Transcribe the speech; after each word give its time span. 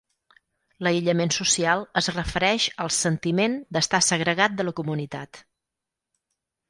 L'aïllament 0.85 1.31
social 1.35 1.83
es 2.01 2.09
refereix 2.15 2.65
al 2.85 2.91
"sentiment 3.01 3.59
d'estar 3.77 4.03
segregat 4.09 4.57
de 4.63 4.67
la 4.69 4.75
comunitat". 4.81 5.45